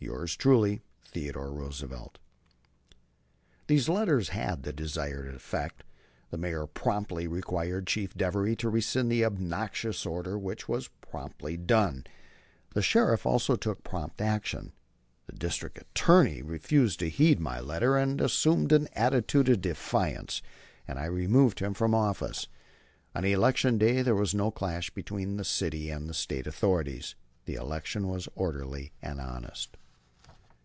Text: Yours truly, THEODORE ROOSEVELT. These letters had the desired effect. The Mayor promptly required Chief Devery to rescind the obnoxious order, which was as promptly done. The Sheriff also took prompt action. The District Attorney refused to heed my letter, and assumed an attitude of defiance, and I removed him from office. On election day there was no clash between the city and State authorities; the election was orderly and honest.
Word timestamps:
Yours 0.00 0.36
truly, 0.36 0.80
THEODORE 1.12 1.50
ROOSEVELT. 1.52 2.18
These 3.66 3.88
letters 3.88 4.28
had 4.28 4.62
the 4.62 4.72
desired 4.72 5.26
effect. 5.34 5.82
The 6.30 6.38
Mayor 6.38 6.66
promptly 6.68 7.26
required 7.26 7.88
Chief 7.88 8.14
Devery 8.14 8.54
to 8.58 8.68
rescind 8.68 9.10
the 9.10 9.24
obnoxious 9.24 10.06
order, 10.06 10.38
which 10.38 10.68
was 10.68 10.84
as 10.84 10.90
promptly 11.00 11.56
done. 11.56 12.04
The 12.74 12.80
Sheriff 12.80 13.26
also 13.26 13.56
took 13.56 13.82
prompt 13.82 14.20
action. 14.20 14.70
The 15.26 15.32
District 15.34 15.76
Attorney 15.78 16.42
refused 16.42 17.00
to 17.00 17.10
heed 17.10 17.40
my 17.40 17.58
letter, 17.58 17.96
and 17.96 18.20
assumed 18.20 18.70
an 18.70 18.86
attitude 18.92 19.48
of 19.48 19.60
defiance, 19.60 20.42
and 20.86 20.96
I 21.00 21.06
removed 21.06 21.58
him 21.58 21.74
from 21.74 21.92
office. 21.92 22.46
On 23.16 23.24
election 23.24 23.78
day 23.78 24.02
there 24.02 24.14
was 24.14 24.32
no 24.32 24.52
clash 24.52 24.90
between 24.90 25.38
the 25.38 25.44
city 25.44 25.90
and 25.90 26.14
State 26.14 26.46
authorities; 26.46 27.16
the 27.46 27.54
election 27.54 28.06
was 28.08 28.28
orderly 28.36 28.92
and 29.02 29.20
honest. 29.20 29.76